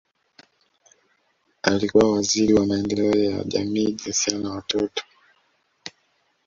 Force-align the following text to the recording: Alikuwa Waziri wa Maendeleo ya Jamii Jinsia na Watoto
Alikuwa 1.63 2.11
Waziri 2.13 2.53
wa 2.53 2.65
Maendeleo 2.65 3.23
ya 3.31 3.43
Jamii 3.43 3.91
Jinsia 3.91 4.37
na 4.37 4.49
Watoto 4.51 5.03